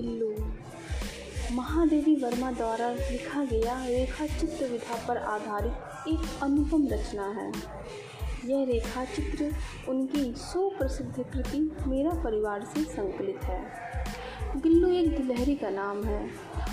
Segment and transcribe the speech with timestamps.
[0.00, 0.34] गिल्लू।
[1.54, 7.52] महादेवी वर्मा द्वारा लिखा गया रेखा चित्र विधा पर आधारित एक अनुपम रचना है।
[8.44, 9.50] यह रेखा चित्र
[9.88, 13.60] उनकी सुप्रसिद्ध कृति मेरा परिवार से संकलित है।
[14.56, 16.30] गिल्लू एक गिलहरी का नाम है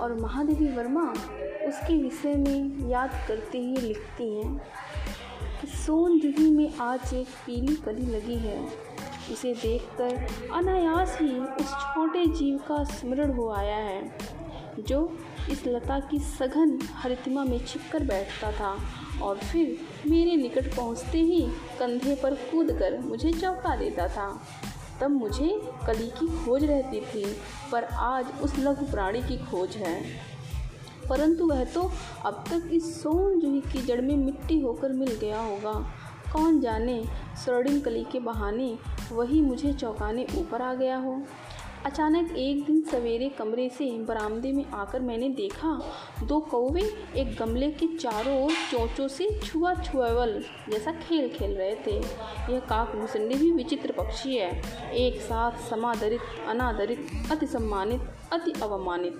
[0.00, 1.08] और महादेवी वर्मा
[1.68, 4.56] उसके विषय में याद करते हुए लिखती हैं
[5.60, 8.58] कि सोन जूही में आज एक पीली कली लगी है।
[9.32, 14.02] उसे देखकर अनायास ही उस छोटे जीव का स्मरण हो आया है,
[14.80, 15.18] जो
[15.50, 18.76] इस लता की सघन हरितिमा में छिपकर बैठता था
[19.22, 19.76] और फिर
[20.06, 21.40] मेरे निकट पहुँचते ही
[21.78, 24.28] कंधे पर कूद कर मुझे चौंका देता था।
[25.00, 25.48] तब मुझे
[25.86, 27.24] कली की खोज रहती थी,
[27.72, 30.00] पर आज उस लघु प्राणी की खोज है।
[31.08, 31.82] परंतु वह तो
[32.26, 35.72] अब तक इस सोन जूही की जड़ में मिट्टी होकर मिल गया होगा।
[36.32, 37.02] कौन जाने
[37.44, 38.76] स्वर्णिम कली के बहाने
[39.12, 41.20] वही मुझे चौंकाने ऊपर आ गया हो।
[41.86, 45.70] अचानक एक दिन सवेरे कमरे से बरामदे में आकर मैंने देखा,
[46.24, 46.82] दो कौवे
[47.16, 51.96] एक गमले के चारों ओर चोंचों से छुआ छुआवल जैसा खेल खेल रहे थे।
[52.52, 54.50] यह काक भूसंडी भी विचित्र पक्षी है।
[54.94, 58.00] एक साथ समादरित, अनादरित अति सम्मानित
[58.32, 59.18] अति अवमानित।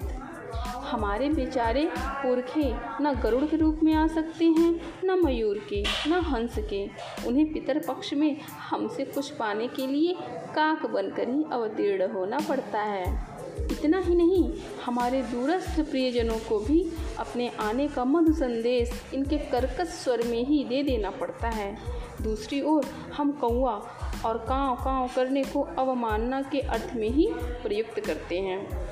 [0.54, 6.12] हमारे बेचारे पुरखे न गरुड़ के रूप में आ सकते हैं, न मयूर के, न
[6.12, 6.86] हंस के।
[7.26, 10.16] उन्हें पितर पक्ष में हमसे कुछ पाने के लिए
[10.54, 13.36] काक बनकर ही अवतीर्ण होना पड़ता है।
[13.72, 19.88] इतना ही नहीं, हमारे दूरस्थ प्रियजनों को भी अपने आने का मधु संदेश इनके कर्कश
[19.88, 21.78] स्वर में ही दे देना पड़ता है।
[22.22, 22.84] दूसरी ओर,
[23.16, 23.82] हम कौआ
[24.26, 28.85] और काँव काँव करने को अवमानना के अर्थ में ही प्रयुक्त करते हैं।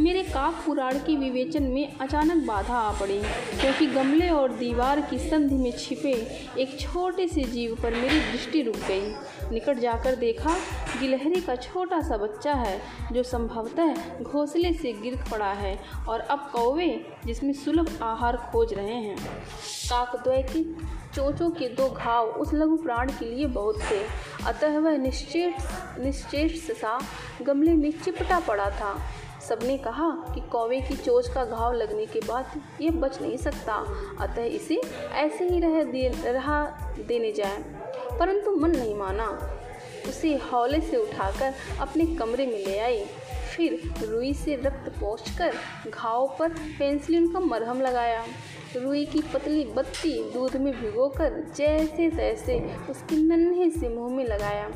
[0.00, 3.18] मेरे काक पुराण के विवेचन में अचानक बाधा आ पड़ी,
[3.60, 6.12] क्योंकि गमले और दीवार की संधि में छिपे
[6.58, 10.56] एक छोटे से जीव पर मेरी दृष्टि रुक गई। निकट जाकर देखा,
[11.00, 12.80] गिलहरी का छोटा सा बच्चा है,
[13.12, 16.88] जो संभवतः घोंसले से गिर पड़ा है और अब कौवे,
[17.26, 20.64] जिसमें सुलभ आहार खोज रहे हैं। काकद्वय की
[21.14, 24.04] चोचों के दो घाव उस लघु प्राण के लिए बहुत थे।
[24.46, 26.98] अतः वह निश्चेष निश्चेष सा
[27.42, 28.96] गमले में चिपटा पड़ा था।
[29.52, 33.86] सबने कहा कि कौवे की चोच का घाव लगने के बाद ये बच नहीं सकता,
[34.20, 34.80] अतः इसे
[35.12, 36.66] ऐसे ही रह दे, रहा
[37.08, 37.58] देने जाए।
[38.18, 39.58] परंतु मन नहीं माना।
[40.08, 43.04] उसे हौले से उठाकर अपने कमरे में ले आई।
[43.56, 45.54] फिर रुई से रक्त पोंछकर
[45.90, 48.24] घाव पर पेंसिलिन का मरहम लगाया।
[48.76, 54.70] रुई की पतली बत्ती दूध में भिगोकर जैसे तैसे उसके नन्हे से मुँह में लगाया।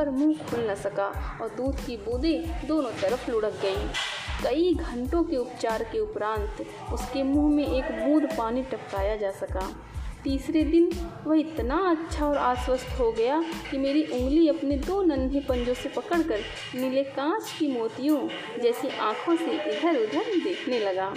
[0.00, 1.06] पर मुँह खुल न सका
[1.42, 3.88] और दूध की बूंदें दोनों तरफ़ लुढ़क गईं।
[4.44, 9.68] कई घंटों के उपचार के उपरांत उसके मुँह में एक बूंद पानी टपकाया जा सका।
[10.24, 10.90] तीसरे दिन
[11.26, 13.40] वह इतना अच्छा और आश्वस्त हो गया
[13.70, 16.40] कि मेरी उंगली अपने दो नन्हे पंजों से पकड़कर
[16.74, 18.18] नीले कांच की मोतियों
[18.62, 21.14] जैसी आँखों से इधर उधर देखने लगा।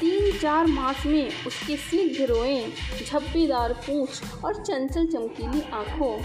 [0.00, 2.60] तीन चार मास में उसके स्निग्ध रोएँ
[3.06, 6.16] झप्पीदार पूछ और चंचल चमकीली आँखों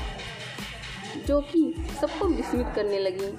[1.27, 3.33] जो कि सबको विस्मित करने लगी।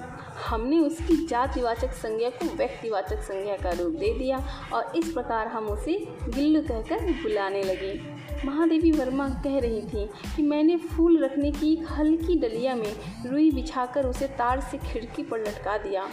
[0.49, 4.38] हमने उसकी जातिवाचक संज्ञा को व्यक्तिवाचक संज्ञा का रूप दे दिया
[4.72, 5.93] और इस प्रकार हम उसे
[6.28, 8.00] गिल्लू कहकर बुलाने लगे।
[8.44, 12.93] महादेवी वर्मा कह रही थी कि मैंने फूल रखने की एक हल्की डलिया में
[13.27, 16.06] रुई बिछाकर उसे तार से खिड़की पर लटका दिया।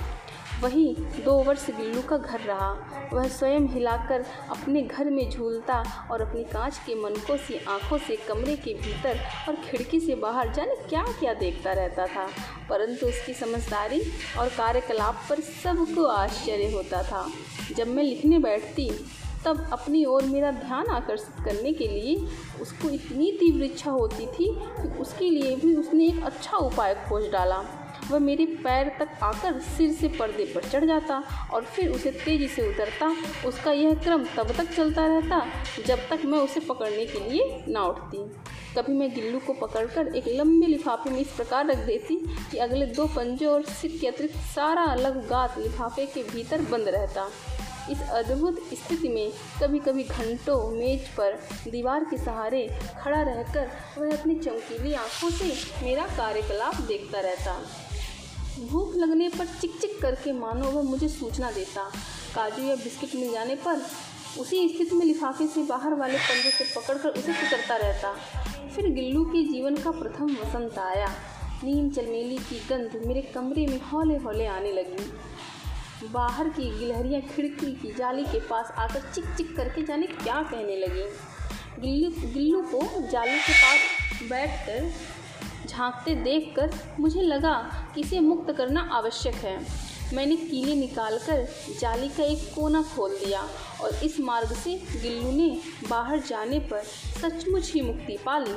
[0.64, 2.72] वही दो वर्ष गिल्लू का घर रहा।
[3.14, 8.16] वह स्वयं हिलाकर अपने घर में झूलता और अपनी कांच के मनकों सी आँखों से
[8.16, 9.20] कमरे के भीतर
[9.50, 12.28] और खिड़की से बाहर जाने क्या क्या देखता रहता था।
[12.70, 14.02] परंतु उसकी समझदारी
[14.40, 17.28] और कार्यकलाप पर सबको आश्चर्य होता था।
[17.76, 18.92] जब मैं लिखने बैठती,
[19.46, 22.16] तब अपनी ओर मेरा ध्यान आकर्षित करने के लिए
[22.62, 27.32] उसको इतनी तीव्र इच्छा होती थी कि उसके लिए भी उसने एक अच्छा उपाय खोज
[27.32, 27.79] डाला।
[28.12, 31.22] वह मेरे पैर तक आकर सिर से पर्दे पर चढ़ जाता
[31.54, 33.12] और फिर उसे तेज़ी से उतरता।
[33.48, 35.46] उसका यह क्रम तब तक चलता रहता
[35.86, 38.18] जब तक मैं उसे पकड़ने के लिए ना उठती।
[38.76, 42.16] कभी मैं गिल्लू को पकड़कर एक लंबे लिफाफे में इस प्रकार रख देती
[42.52, 46.90] कि अगले दो पंजों और सिर के अतिरिक्त सारा अलग गात लिफाफे के भीतर बंद
[46.90, 47.28] रहता।
[47.92, 49.32] इस अद्भुत स्थिति में
[49.62, 52.68] कभी कभी घंटों मेज पर दीवार के सहारे
[53.04, 55.54] खड़ा रहकर वह अपनी चमकीली आँखों से
[55.86, 57.60] मेरा कार्यकलाप देखता रहता।
[58.60, 61.84] भूख लगने पर चिक चिक करके मानो वह मुझे सूचना देता।
[62.36, 63.82] काजू या बिस्किट मिल जाने पर
[64.40, 68.14] उसी स्थिति में लिफाफे से बाहर वाले पंजे से पकड़कर उसे कुतरता रहता।
[68.76, 71.08] फिर गिल्लू के जीवन का प्रथम वसंत आया।
[71.64, 77.72] नीम चलमेली की गंध मेरे कमरे में हौले हौले आने लगी। बाहर की गिलहरियाँ खिड़की
[77.74, 81.04] की जाली के पास आकर चिक चिक करके जाने क्या कहने लगी।
[81.82, 83.80] गिल्लू गिल्लू को जाली के पास
[84.30, 84.92] बैठकर
[85.70, 87.54] झांकते देखकर मुझे लगा
[87.96, 89.58] कि इसे मुक्त करना आवश्यक है।
[90.14, 91.48] मैंने कीले निकालकर
[91.80, 93.42] जाली का एक कोना खोल दिया
[93.82, 95.50] और इस मार्ग से गिल्लू ने
[95.90, 96.84] बाहर जाने पर
[97.22, 98.56] सचमुच ही मुक्ति पा ली।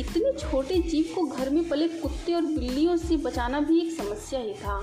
[0.00, 4.40] इतने छोटे जीव को घर में पले कुत्ते और बिल्लियों से बचाना भी एक समस्या
[4.40, 4.82] ही था।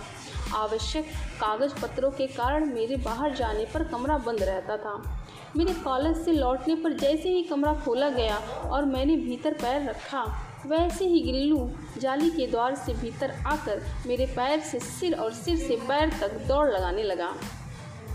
[0.55, 1.05] आवश्यक
[1.41, 5.23] कागज़ पत्रों के कारण मेरे बाहर जाने पर कमरा बंद रहता था।
[5.55, 10.23] मेरे कॉलेज से लौटने पर जैसे ही कमरा खोला गया और मैंने भीतर पैर रखा
[10.65, 15.57] वैसे ही गिल्लू जाली के द्वार से भीतर आकर मेरे पैर से सिर और सिर
[15.57, 17.31] से पैर तक दौड़ लगाने लगा।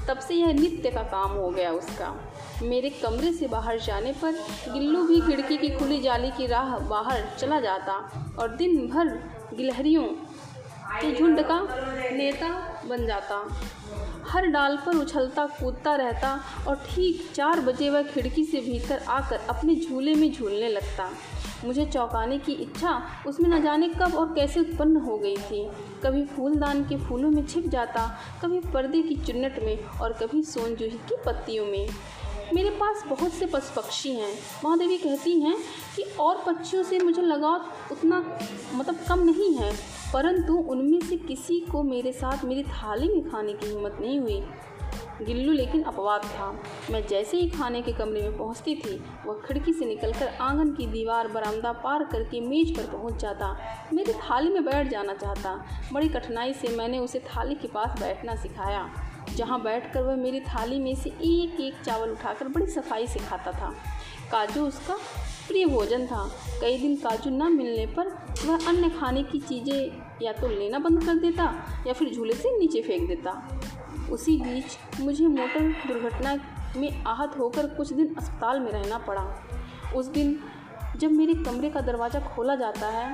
[0.08, 2.14] तब से यह नित्य का काम हो गया उसका।
[2.62, 4.32] मेरे कमरे से बाहर जाने पर
[4.68, 7.92] गिल्लू भी खिड़की की खुली जाली की राह बाहर चला जाता
[8.38, 9.08] और दिन भर
[9.54, 10.04] गिलहरियों
[10.92, 11.60] के झुंड का
[12.12, 12.48] नेता
[12.88, 13.44] बन जाता।
[14.28, 19.40] हर डाल पर उछलता कूदता रहता और ठीक चार बजे वह खिड़की से भीतर आकर
[19.50, 21.10] अपने झूले में झूलने लगता।
[21.64, 25.64] मुझे चौंकाने की इच्छा उसमें न जाने कब और कैसे उत्पन्न हो गई थी।
[26.04, 28.06] कभी फूलदान के फूलों में छिप जाता,
[28.42, 31.88] कभी पर्दे की चुन्नट में और कभी सोनजूही की पत्तियों में।
[32.54, 34.32] मेरे पास बहुत से पशु पक्षी हैं।
[34.64, 35.56] महादेवी कहती हैं
[35.96, 38.18] कि और पक्षियों से मुझे लगाव उतना
[38.74, 39.72] मतलब कम नहीं है,
[40.12, 44.42] परंतु उनमें से किसी को मेरे साथ मेरी थाली में खाने की हिम्मत नहीं हुई।
[45.24, 46.50] गिल्लू लेकिन अपवाद था।
[46.90, 48.96] मैं जैसे ही खाने के कमरे में पहुँचती थी,
[49.26, 53.56] वह खिड़की से निकलकर आँगन की दीवार बरामदा पार करके मेज पर पहुँच जाता।
[53.92, 55.54] मेरी थाली में बैठ जाना चाहता।
[55.92, 58.88] बड़ी कठिनाई से मैंने उसे थाली के पास बैठना सिखाया,
[59.36, 63.52] जहाँ बैठकर वह मेरी थाली में से एक एक चावल उठाकर बड़ी सफ़ाई से खाता
[63.52, 63.74] था।
[64.32, 64.94] काजू उसका
[65.48, 66.24] प्रिय भोजन था।
[66.60, 68.08] कई दिन काजू न मिलने पर
[68.44, 71.44] वह अन्य खाने की चीज़ें या तो लेना बंद कर देता
[71.86, 73.30] या फिर झूले से नीचे फेंक देता।
[74.10, 76.34] उसी बीच मुझे मोटर दुर्घटना
[76.76, 79.26] में आहत होकर कुछ दिन अस्पताल में रहना पड़ा।
[79.96, 80.38] उस दिन
[80.96, 83.10] जब मेरे कमरे का दरवाज़ा खोला जाता है,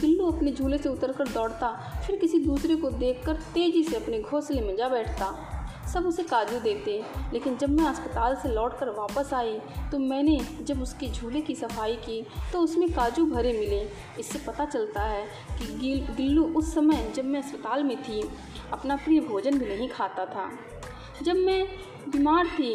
[0.00, 4.60] बिल्लू अपने झूले से उतरकर दौड़ता, फिर किसी दूसरे को देखकर तेज़ी से अपने घोंसले
[4.60, 5.51] में जा बैठता।
[5.84, 6.92] सब उसे काजू देते।
[7.32, 9.58] लेकिन जब मैं अस्पताल से लौट कर वापस आई
[9.92, 13.80] तो मैंने जब उसके झूले की सफ़ाई की तो उसमें काजू भरे मिले।
[14.20, 15.24] इससे पता चलता है
[15.58, 18.22] कि गिल, गिल्लू उस समय जब मैं अस्पताल में थी,
[18.72, 20.50] अपना प्रिय भोजन भी नहीं खाता था।
[21.22, 21.64] जब मैं
[22.08, 22.74] बीमार थी,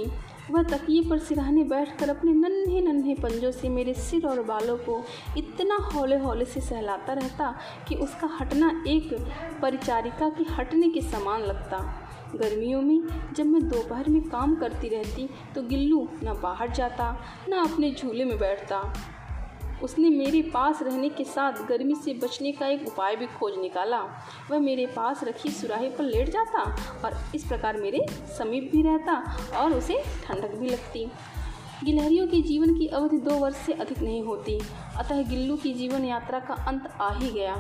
[0.52, 5.02] वह तकिए पर सिरहाने बैठकर अपने नन्हे नन्हे पंजों से मेरे सिर और बालों को
[5.38, 7.54] इतना हौले हौले से सहलाता रहता
[7.88, 9.14] कि उसका हटना एक
[9.62, 11.80] परिचारिका के हटने के समान लगता।
[12.36, 17.16] गर्मियों में जब मैं दोपहर में काम करती रहती तो गिल्लू ना बाहर जाता,
[17.50, 18.82] ना अपने झूले में बैठता।
[19.84, 24.00] उसने मेरे पास रहने के साथ गर्मी से बचने का एक उपाय भी खोज निकाला।
[24.52, 26.62] वह मेरे पास रखी सुराही पर लेट जाता
[27.06, 28.06] और इस प्रकार मेरे
[28.38, 29.14] समीप भी रहता
[29.58, 31.06] और उसे ठंडक भी लगती।
[31.84, 34.60] गिलहरियों के जीवन की अवधि दो वर्ष से अधिक नहीं होती,
[34.98, 37.56] अतः गिल्लू की जीवन यात्रा का अंत आ ही गया।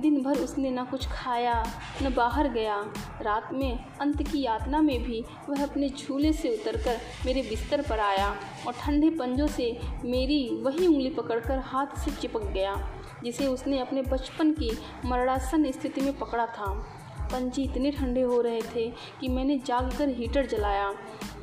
[0.00, 1.62] दिन भर उसने न कुछ खाया,
[2.02, 2.76] न बाहर गया।
[3.22, 8.00] रात में, अंत की यातना में भी वह अपने झूले से उतरकर मेरे बिस्तर पर
[8.00, 8.28] आया
[8.66, 9.70] और ठंडे पंजों से
[10.04, 12.74] मेरी वही उंगली पकड़कर हाथ से चिपक गया,
[13.24, 14.70] जिसे उसने अपने बचपन की
[15.04, 16.72] मरणासन स्थिति में पकड़ा था।
[17.32, 18.88] पंजे इतने ठंडे हो रहे थे
[19.20, 20.92] कि मैंने जाग कर हीटर जलाया,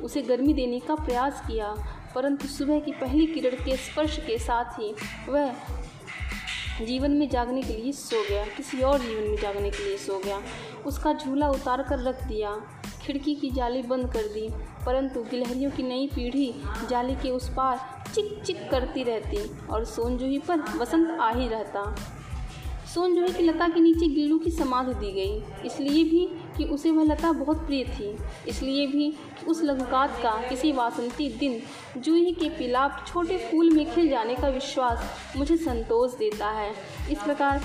[0.02, 1.74] उसे गर्मी देने का प्रयास किया,
[2.14, 4.94] परंतु सुबह की पहली किरण के स्पर्श के साथ ही
[5.28, 5.54] वह
[6.80, 10.18] जीवन में जागने के लिए सो गया, किसी और जीवन में जागने के लिए सो
[10.18, 10.40] गया।
[10.86, 12.50] उसका झूला उतार कर रख दिया,
[13.02, 14.48] खिड़की की जाली बंद कर दी,
[14.86, 16.52] परंतु गिलहरियों की नई पीढ़ी
[16.90, 17.80] जाली के उस पार
[18.14, 19.38] चिक चिक करती रहती
[19.70, 21.94] और सोनजूही पर वसंत आ ही रहता।
[22.94, 26.26] सोनजूही की लता के नीचे गिल्लू की समाधि दी गई, इसलिए भी
[26.58, 28.16] कि उसे वह लता बहुत प्रिय थी।
[28.48, 29.12] इसलिए भी
[29.48, 31.60] उस लघुकात का किसी वासंती दिन
[32.00, 36.72] जूही के पिलाप छोटे फूल में खिल जाने का विश्वास मुझे संतोष देता है।
[37.10, 37.62] इस प्रकार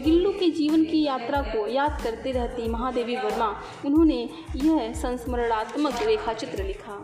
[0.00, 3.54] गिल्लू के जीवन की यात्रा को याद करते रहती महादेवी वर्मा,
[3.86, 7.00] उन्होंने यह संस्मरणात्मक रेखाचित्र लिखा।